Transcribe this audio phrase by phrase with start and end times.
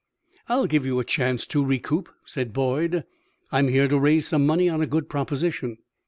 [0.49, 3.03] "I'll give you a chance to recoup," said Boyd.
[3.51, 5.77] "I am here to raise some money on a good proposition."